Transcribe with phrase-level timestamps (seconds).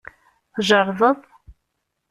[0.55, 1.19] Tjerrdeḍ?